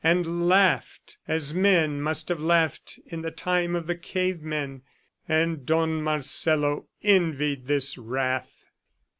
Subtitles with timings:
[0.03, 4.81] and laughed as men must have laughed in the time of the cave men.
[5.29, 8.65] AND DON MARCELO ENVIED THIS WRATH!